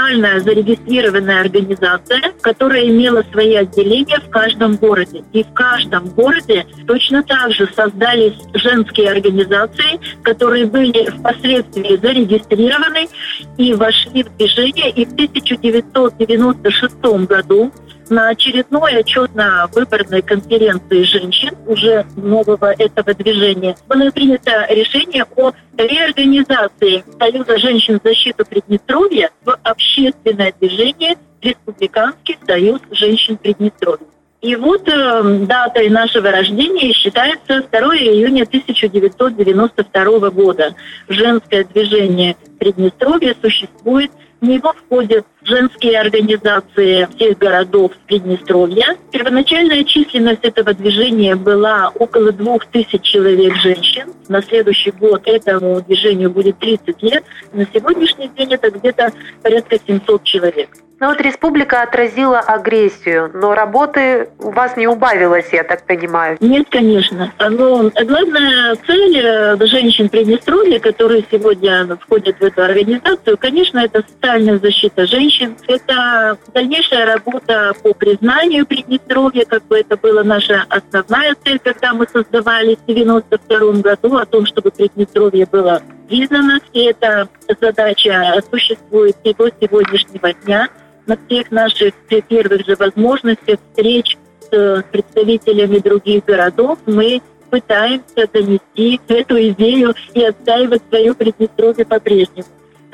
официальная 0.06 0.40
зарегистрированная 0.40 1.40
организация, 1.40 2.32
которая 2.40 2.86
имела 2.88 3.24
свои 3.32 3.54
отделения 3.54 4.18
в 4.20 4.30
каждом 4.30 4.76
городе. 4.76 5.24
И 5.32 5.42
в 5.42 5.52
каждом 5.52 6.08
городе 6.10 6.66
точно 6.86 7.22
так 7.22 7.52
же 7.52 7.68
создались 7.74 8.34
женские 8.54 9.10
организации, 9.10 9.98
которые 10.22 10.66
были 10.66 11.10
впоследствии 11.10 11.96
зарегистрированы 11.96 13.08
и 13.56 13.74
вошли 13.74 14.22
в 14.22 14.36
движение. 14.36 14.90
И 14.90 15.04
в 15.04 15.12
1996 15.12 16.94
году 17.26 17.72
на 18.10 18.28
очередной 18.28 18.98
отчетно-выборной 18.98 20.22
конференции 20.22 21.02
женщин 21.02 21.54
уже 21.66 22.04
нового 22.16 22.72
этого 22.72 23.14
движения 23.14 23.76
было 23.88 24.10
принято 24.10 24.66
решение 24.70 25.24
о 25.36 25.52
реорганизации 25.76 27.04
Союза 27.18 27.58
женщин 27.58 28.00
в 28.02 28.06
защиту 28.06 28.44
Приднестровья 28.44 29.30
в 29.44 29.56
общественное 29.62 30.52
движение 30.58 31.16
Республиканский 31.42 32.38
союз 32.46 32.80
женщин 32.90 33.36
Приднестровья. 33.36 34.06
И 34.42 34.54
вот 34.54 34.86
э, 34.88 35.22
датой 35.46 35.88
нашего 35.88 36.30
рождения 36.30 36.92
считается 36.92 37.62
2 37.62 37.80
июня 37.96 38.42
1992 38.44 40.30
года. 40.30 40.74
Женское 41.08 41.64
движение 41.64 42.36
Приднестровья 42.58 43.34
существует 43.40 44.10
в 44.40 44.46
него 44.46 44.72
входят 44.72 45.26
женские 45.46 46.00
организации 46.00 47.08
всех 47.16 47.38
городов 47.38 47.92
Приднестровья. 48.06 48.96
Первоначальная 49.12 49.84
численность 49.84 50.44
этого 50.44 50.74
движения 50.74 51.36
была 51.36 51.90
около 51.94 52.32
двух 52.32 52.66
тысяч 52.66 53.02
человек 53.02 53.54
женщин. 53.56 54.12
На 54.28 54.42
следующий 54.42 54.90
год 54.90 55.22
этому 55.26 55.80
движению 55.80 56.30
будет 56.30 56.58
30 56.58 57.02
лет. 57.02 57.24
На 57.52 57.66
сегодняшний 57.72 58.28
день 58.28 58.52
это 58.52 58.70
где-то 58.70 59.12
порядка 59.42 59.78
700 59.86 60.24
человек. 60.24 60.68
Ну 60.98 61.08
вот 61.08 61.20
республика 61.20 61.82
отразила 61.82 62.38
агрессию, 62.38 63.30
но 63.34 63.54
работы 63.54 64.30
у 64.38 64.50
вас 64.50 64.78
не 64.78 64.86
убавилось, 64.86 65.46
я 65.52 65.62
так 65.62 65.84
понимаю. 65.84 66.38
Нет, 66.40 66.68
конечно. 66.70 67.30
Но 67.38 67.90
главная 68.02 68.76
цель 68.86 69.18
э, 69.18 69.56
женщин 69.66 70.08
Приднестровья, 70.08 70.78
которые 70.78 71.22
сегодня 71.30 71.86
входят 72.00 72.38
в 72.40 72.42
эту 72.42 72.62
организацию, 72.62 73.36
конечно, 73.36 73.80
это 73.80 74.02
социальная 74.08 74.58
защита 74.58 75.06
женщин. 75.06 75.35
Это 75.66 76.38
дальнейшая 76.54 77.06
работа 77.06 77.72
по 77.82 77.92
признанию 77.94 78.66
Приднестровья, 78.66 79.44
как 79.44 79.64
бы 79.66 79.78
это 79.78 79.96
была 79.96 80.24
наша 80.24 80.64
основная 80.68 81.34
цель, 81.44 81.58
когда 81.58 81.92
мы 81.92 82.06
создавали 82.10 82.76
в 82.76 82.86
92 82.86 83.72
году, 83.82 84.16
о 84.16 84.26
том, 84.26 84.46
чтобы 84.46 84.70
Приднестровье 84.70 85.46
было 85.46 85.82
признано. 86.08 86.60
И 86.72 86.84
эта 86.84 87.28
задача 87.60 88.42
существует 88.50 89.16
и 89.24 89.34
до 89.34 89.50
сегодняшнего 89.60 90.32
дня 90.32 90.68
на 91.06 91.16
всех 91.26 91.50
наших 91.50 91.94
первых 92.28 92.66
же 92.66 92.76
возможностях 92.76 93.58
встреч 93.70 94.16
с 94.50 94.84
представителями 94.90 95.78
других 95.78 96.24
городов 96.24 96.78
мы 96.86 97.20
пытаемся 97.50 98.28
донести 98.32 99.00
эту 99.08 99.40
идею 99.48 99.94
и 100.14 100.24
отстаивать 100.24 100.82
свою 100.88 101.14
Приднестровье 101.14 101.84
по-прежнему. 101.84 102.46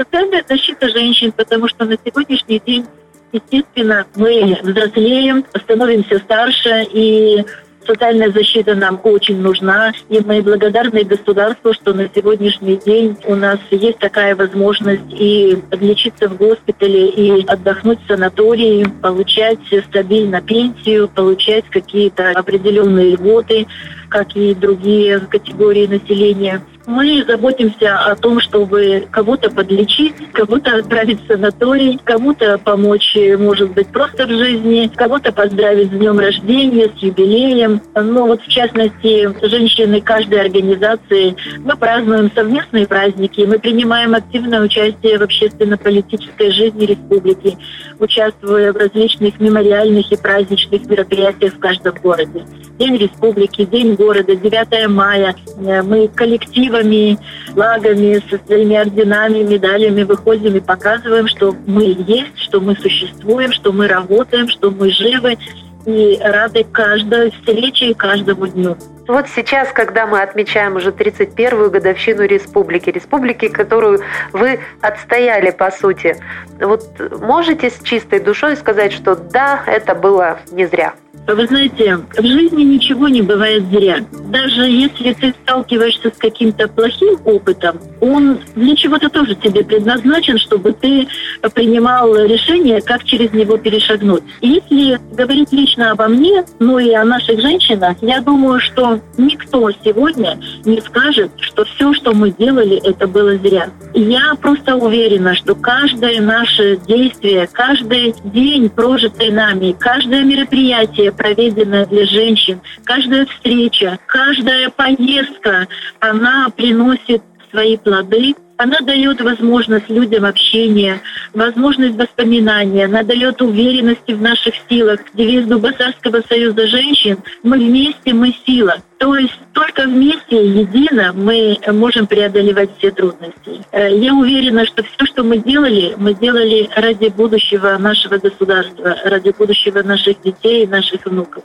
Социальная 0.02 0.44
защита 0.48 0.88
женщин, 0.88 1.30
потому 1.30 1.68
что 1.68 1.84
на 1.84 1.96
сегодняшний 2.04 2.58
день, 2.58 2.86
естественно, 3.30 4.04
мы 4.16 4.58
взрослеем, 4.62 5.44
становимся 5.54 6.18
старше, 6.18 6.86
и 6.92 7.44
Социальная 7.86 8.30
защита 8.30 8.74
нам 8.74 9.00
очень 9.02 9.40
нужна, 9.40 9.92
и 10.08 10.20
мы 10.20 10.40
благодарны 10.42 11.02
государству, 11.02 11.72
что 11.72 11.92
на 11.92 12.08
сегодняшний 12.14 12.76
день 12.76 13.16
у 13.26 13.34
нас 13.34 13.58
есть 13.70 13.98
такая 13.98 14.36
возможность 14.36 15.10
и 15.10 15.58
лечиться 15.72 16.28
в 16.28 16.36
госпитале, 16.36 17.08
и 17.08 17.44
отдохнуть 17.46 17.98
в 18.04 18.06
санатории, 18.06 18.86
получать 19.02 19.58
стабильно 19.88 20.40
пенсию, 20.40 21.08
получать 21.08 21.64
какие-то 21.70 22.30
определенные 22.30 23.10
льготы, 23.10 23.66
как 24.12 24.36
и 24.36 24.54
другие 24.54 25.20
категории 25.20 25.86
населения. 25.86 26.62
Мы 26.84 27.24
заботимся 27.24 27.96
о 27.96 28.16
том, 28.16 28.40
чтобы 28.40 29.06
кого-то 29.10 29.50
подлечить, 29.50 30.14
кого-то 30.32 30.78
отправить 30.78 31.22
в 31.22 31.28
санаторий, 31.28 31.98
кому-то 32.02 32.58
помочь, 32.58 33.16
может 33.38 33.70
быть, 33.70 33.86
просто 33.86 34.26
в 34.26 34.30
жизни, 34.30 34.90
кого-то 34.92 35.30
поздравить 35.30 35.92
с 35.92 35.96
днем 35.96 36.18
рождения, 36.18 36.90
с 36.94 37.00
юбилеем. 37.00 37.80
Но 37.94 38.26
вот 38.26 38.42
в 38.42 38.48
частности, 38.48 39.32
женщины 39.46 40.00
каждой 40.00 40.40
организации, 40.40 41.36
мы 41.60 41.76
празднуем 41.76 42.32
совместные 42.34 42.88
праздники, 42.88 43.42
мы 43.42 43.60
принимаем 43.60 44.16
активное 44.16 44.60
участие 44.60 45.18
в 45.18 45.22
общественно-политической 45.22 46.50
жизни 46.50 46.84
республики, 46.84 47.56
участвуя 48.00 48.72
в 48.72 48.76
различных 48.76 49.38
мемориальных 49.38 50.10
и 50.10 50.16
праздничных 50.16 50.84
мероприятиях 50.86 51.54
в 51.54 51.60
каждом 51.60 51.94
городе. 52.02 52.44
День 52.78 52.96
республики, 52.96 53.64
День 53.64 53.94
города, 54.04 54.34
9 54.34 54.88
мая. 54.88 55.34
Мы 55.56 56.08
коллектив 56.08 56.42
коллективами, 56.52 57.18
флагами, 57.52 58.22
со 58.30 58.38
своими 58.46 58.76
орденами, 58.76 59.42
медалями 59.42 60.02
выходим 60.02 60.56
и 60.56 60.60
показываем, 60.60 61.28
что 61.28 61.54
мы 61.66 61.94
есть, 62.06 62.38
что 62.38 62.60
мы 62.60 62.76
существуем, 62.76 63.52
что 63.52 63.72
мы 63.72 63.88
работаем, 63.88 64.48
что 64.48 64.70
мы 64.70 64.90
живы 64.90 65.36
и 65.84 66.18
рады 66.22 66.64
каждой 66.64 67.32
встрече 67.32 67.86
и 67.86 67.94
каждому 67.94 68.46
дню. 68.46 68.76
Вот 69.08 69.26
сейчас, 69.34 69.68
когда 69.72 70.06
мы 70.06 70.22
отмечаем 70.22 70.76
уже 70.76 70.90
31-ю 70.90 71.70
годовщину 71.70 72.22
республики, 72.22 72.88
республики, 72.88 73.48
которую 73.48 74.00
вы 74.32 74.60
отстояли, 74.80 75.50
по 75.50 75.72
сути, 75.72 76.16
вот 76.60 76.84
можете 77.20 77.68
с 77.68 77.82
чистой 77.82 78.20
душой 78.20 78.56
сказать, 78.56 78.92
что 78.92 79.16
да, 79.16 79.64
это 79.66 79.96
было 79.96 80.38
не 80.52 80.66
зря? 80.66 80.94
Вы 81.26 81.46
знаете, 81.46 81.98
в 82.16 82.22
жизни 82.22 82.62
ничего 82.62 83.08
не 83.08 83.22
бывает 83.22 83.64
зря. 83.70 84.04
Даже 84.28 84.62
если 84.62 85.12
ты 85.12 85.34
сталкиваешься 85.42 86.10
с 86.10 86.18
каким-то 86.18 86.68
плохим 86.68 87.18
опытом, 87.24 87.78
он 88.00 88.38
для 88.56 88.74
чего-то 88.74 89.08
тоже 89.08 89.34
тебе 89.34 89.62
предназначен, 89.62 90.38
чтобы 90.38 90.72
ты 90.72 91.06
принимал 91.54 92.14
решение, 92.16 92.80
как 92.80 93.04
через 93.04 93.32
него 93.32 93.56
перешагнуть. 93.56 94.22
Если 94.40 94.98
говорить 95.14 95.52
лично 95.52 95.92
обо 95.92 96.08
мне, 96.08 96.44
ну 96.58 96.78
и 96.78 96.92
о 96.92 97.04
наших 97.04 97.40
женщинах, 97.40 97.96
я 98.00 98.20
думаю, 98.20 98.58
что 98.60 99.00
никто 99.16 99.70
сегодня 99.84 100.38
не 100.64 100.80
скажет, 100.80 101.30
что 101.38 101.64
все, 101.64 101.92
что 101.92 102.14
мы 102.14 102.30
делали, 102.30 102.80
это 102.84 103.06
было 103.06 103.36
зря. 103.36 103.70
Я 103.94 104.34
просто 104.40 104.76
уверена, 104.76 105.34
что 105.34 105.54
каждое 105.54 106.20
наше 106.20 106.78
действие, 106.88 107.48
каждый 107.52 108.14
день, 108.24 108.70
прожитый 108.70 109.30
нами, 109.30 109.76
каждое 109.78 110.22
мероприятие, 110.24 111.01
проведенная 111.10 111.86
для 111.86 112.06
женщин, 112.06 112.60
каждая 112.84 113.26
встреча, 113.26 113.98
каждая 114.06 114.70
поездка, 114.70 115.66
она 116.00 116.48
приносит 116.54 117.22
свои 117.50 117.76
плоды, 117.76 118.34
она 118.62 118.78
дает 118.80 119.20
возможность 119.20 119.88
людям 119.88 120.24
общения, 120.24 121.00
возможность 121.34 121.96
воспоминания, 121.96 122.84
она 122.84 123.02
дает 123.02 123.42
уверенности 123.42 124.12
в 124.12 124.22
наших 124.22 124.54
силах. 124.68 125.00
Девиз 125.14 125.46
Дубасарского 125.46 126.22
союза 126.28 126.68
женщин 126.68 127.18
«Мы 127.42 127.58
вместе, 127.58 128.12
мы 128.12 128.32
сила». 128.46 128.76
То 128.98 129.16
есть 129.16 129.36
только 129.52 129.82
вместе, 129.82 130.46
едино 130.46 131.12
мы 131.12 131.58
можем 131.72 132.06
преодолевать 132.06 132.70
все 132.78 132.92
трудности. 132.92 133.64
Э, 133.72 133.92
я 133.92 134.14
уверена, 134.14 134.64
что 134.64 134.84
все, 134.84 135.06
что 135.06 135.24
мы 135.24 135.38
делали, 135.38 135.94
мы 135.96 136.14
делали 136.14 136.70
ради 136.76 137.08
будущего 137.08 137.76
нашего 137.78 138.18
государства, 138.18 138.96
ради 139.04 139.34
будущего 139.36 139.82
наших 139.82 140.22
детей 140.22 140.62
и 140.62 140.68
наших 140.68 141.04
внуков. 141.04 141.42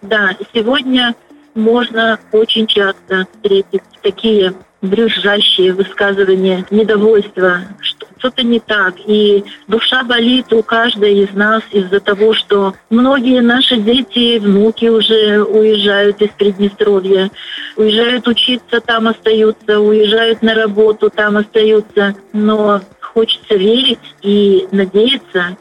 Да, 0.00 0.34
сегодня 0.54 1.14
можно 1.54 2.18
очень 2.32 2.66
часто 2.66 3.26
встретить 3.34 3.82
такие 4.00 4.54
брюзжащие 4.84 5.72
высказывания 5.72 6.64
недовольства, 6.70 7.62
что 7.80 8.06
что-то 8.24 8.42
не 8.42 8.58
так. 8.58 8.94
И 9.06 9.44
душа 9.68 10.02
болит 10.02 10.50
у 10.54 10.62
каждой 10.62 11.24
из 11.24 11.34
нас 11.34 11.62
из-за 11.70 12.00
того, 12.00 12.32
что 12.32 12.74
многие 12.88 13.42
наши 13.42 13.76
дети 13.76 14.38
внуки 14.38 14.86
уже 14.86 15.42
уезжают 15.42 16.22
из 16.22 16.30
Приднестровья, 16.30 17.30
уезжают 17.76 18.26
учиться, 18.26 18.80
там 18.80 19.08
остаются, 19.08 19.78
уезжают 19.78 20.40
на 20.40 20.54
работу, 20.54 21.10
там 21.10 21.36
остаются. 21.36 22.14
Но 22.32 22.80
хочется 23.00 23.56
верить 23.56 23.98
и 24.22 24.66
надеяться, 24.72 25.58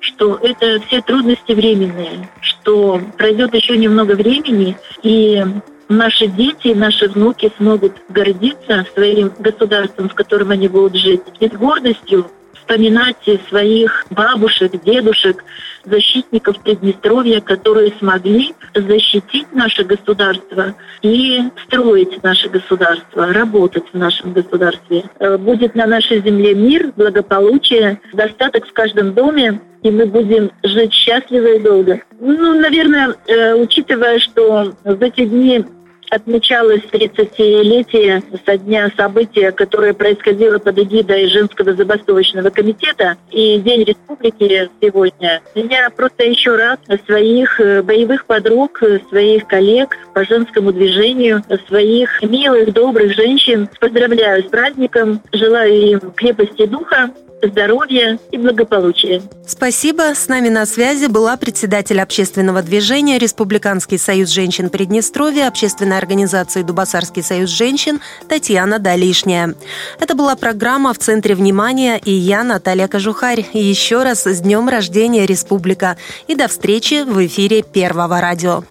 что 0.00 0.36
это 0.42 0.80
все 0.86 1.02
трудности 1.02 1.52
временные, 1.52 2.28
что 2.40 3.00
пройдет 3.16 3.54
еще 3.54 3.76
немного 3.76 4.12
времени, 4.12 4.76
и 5.04 5.44
наши 5.90 6.28
дети, 6.28 6.68
наши 6.68 7.08
внуки 7.08 7.52
смогут 7.58 7.92
гордиться 8.08 8.86
своим 8.94 9.32
государством, 9.38 10.08
в 10.08 10.14
котором 10.14 10.50
они 10.50 10.68
будут 10.68 10.96
жить, 10.96 11.22
и 11.40 11.48
с 11.48 11.52
гордостью 11.52 12.30
вспоминать 12.54 13.16
своих 13.48 14.06
бабушек, 14.10 14.72
дедушек, 14.84 15.44
защитников 15.84 16.60
Приднестровья, 16.62 17.40
которые 17.40 17.92
смогли 17.98 18.54
защитить 18.74 19.52
наше 19.52 19.82
государство 19.82 20.74
и 21.02 21.42
строить 21.66 22.22
наше 22.22 22.48
государство, 22.48 23.32
работать 23.32 23.84
в 23.92 23.98
нашем 23.98 24.32
государстве. 24.32 25.04
Э, 25.18 25.36
будет 25.36 25.74
на 25.74 25.86
нашей 25.86 26.22
земле 26.22 26.54
мир, 26.54 26.92
благополучие, 26.96 28.00
достаток 28.12 28.66
в 28.68 28.72
каждом 28.72 29.14
доме, 29.14 29.60
и 29.82 29.90
мы 29.90 30.06
будем 30.06 30.50
жить 30.62 30.92
счастливо 30.92 31.54
и 31.54 31.58
долго. 31.58 32.02
Ну, 32.20 32.60
наверное, 32.60 33.16
э, 33.26 33.54
учитывая, 33.54 34.18
что 34.18 34.74
в 34.84 35.02
эти 35.02 35.24
дни 35.24 35.64
отмечалось 36.10 36.82
30-летие 36.92 38.22
со 38.44 38.58
дня 38.58 38.90
события, 38.96 39.52
которое 39.52 39.94
происходило 39.94 40.58
под 40.58 40.78
эгидой 40.78 41.28
Женского 41.28 41.72
забастовочного 41.72 42.50
комитета 42.50 43.16
и 43.30 43.58
День 43.58 43.84
Республики 43.84 44.68
сегодня. 44.80 45.40
Я 45.54 45.90
просто 45.90 46.24
еще 46.24 46.56
раз 46.56 46.78
своих 47.06 47.60
э, 47.60 47.82
боевых 47.82 48.26
подруг, 48.26 48.82
своих 49.08 49.46
коллег 49.46 49.96
по 50.12 50.24
женскому 50.24 50.72
движению, 50.72 51.42
своих 51.68 52.22
милых, 52.22 52.72
добрых 52.72 53.14
женщин 53.14 53.68
поздравляю 53.78 54.42
с 54.42 54.46
праздником, 54.46 55.20
желаю 55.32 55.72
им 55.72 56.00
крепости 56.16 56.66
духа, 56.66 57.10
здоровья 57.42 58.18
и 58.30 58.38
благополучия. 58.38 59.22
Спасибо. 59.46 60.14
С 60.14 60.28
нами 60.28 60.48
на 60.48 60.66
связи 60.66 61.06
была 61.06 61.36
председатель 61.36 62.00
общественного 62.00 62.62
движения 62.62 63.18
Республиканский 63.18 63.98
союз 63.98 64.30
женщин 64.30 64.70
Приднестровья, 64.70 65.48
общественной 65.48 65.98
организации 65.98 66.62
Дубасарский 66.62 67.22
союз 67.22 67.50
женщин 67.50 68.00
Татьяна 68.28 68.78
Далишняя. 68.78 69.54
Это 69.98 70.14
была 70.14 70.36
программа 70.36 70.92
«В 70.92 70.98
центре 70.98 71.34
внимания» 71.34 71.98
и 71.98 72.12
я, 72.12 72.44
Наталья 72.44 72.88
Кожухарь. 72.88 73.46
И 73.52 73.58
еще 73.62 74.02
раз 74.02 74.26
с 74.26 74.40
днем 74.40 74.68
рождения 74.68 75.26
Республика. 75.26 75.96
И 76.26 76.34
до 76.34 76.48
встречи 76.48 77.02
в 77.04 77.26
эфире 77.26 77.62
Первого 77.62 78.20
радио. 78.20 78.64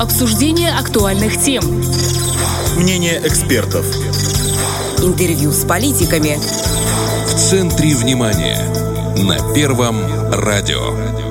Обсуждение 0.00 0.72
актуальных 0.72 1.40
тем. 1.40 1.62
Мнение 2.76 3.20
экспертов. 3.24 3.86
Интервью 5.02 5.52
с 5.52 5.64
политиками. 5.64 6.38
В 7.26 7.34
центре 7.34 7.94
внимания. 7.94 8.58
На 9.16 9.54
Первом 9.54 9.96
радио. 10.32 11.23